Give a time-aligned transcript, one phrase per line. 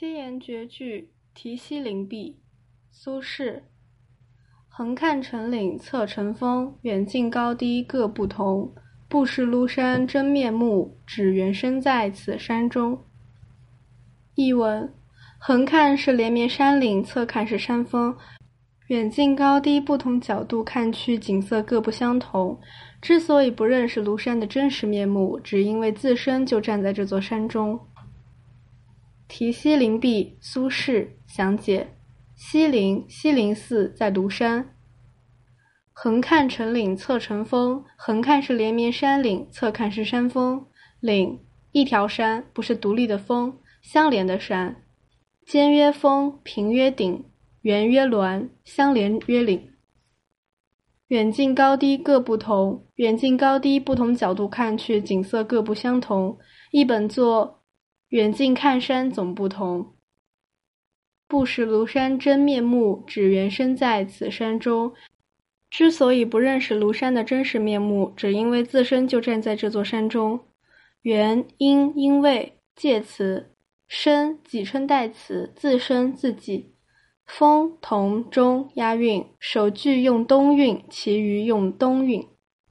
[0.00, 2.38] 七言绝句《题西林壁》
[2.90, 3.60] 苏轼。
[4.66, 8.72] 横看成岭侧成峰，远近高低各不同。
[9.10, 13.04] 不识庐山真面目，只缘身在此山中。
[14.36, 14.90] 译文：
[15.38, 18.16] 横看是连绵山岭，侧看是山峰，
[18.86, 22.58] 远近高低不同角度看去，景色各不相同。
[23.02, 27.78] 之所以不认识庐山的真实面目，只因为自身就站在这座山中。
[29.30, 31.94] 题西林壁，苏轼详解。
[32.34, 34.74] 西林，西林寺在庐山。
[35.92, 40.66] 横看成岭侧成峰，横看是连绵山岭，侧看是山峰。
[40.98, 41.38] 岭，
[41.70, 44.82] 一条山，不是独立的峰，相连的山。
[45.46, 47.24] 尖曰峰，平曰顶，
[47.62, 49.68] 圆曰峦，相连曰岭。
[51.08, 56.36] 远近高低各不同，远近高低不同角度看去，景色各不相同。
[56.72, 57.59] 一本作
[58.10, 59.94] 远近看山总不同。
[61.28, 64.92] 不识庐山真面目，只缘身在此山中。
[65.70, 70.40] 之所以不认识庐山的真实面目，只因为自身就站在这座山中。
[71.02, 73.54] 原因因为介词，
[73.86, 76.74] 身己称代词，自身自己。
[77.24, 82.26] 风同中押韵，首句用东韵，其余用东韵。